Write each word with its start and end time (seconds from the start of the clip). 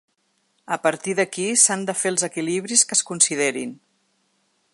A 0.75 0.77
partir 0.85 1.13
d’aquí, 1.19 1.45
s’han 1.65 1.85
de 1.89 1.95
fer 1.99 2.13
els 2.15 2.25
equilibris 2.31 2.87
que 2.89 2.99
es 3.01 3.07
considerin. 3.11 3.79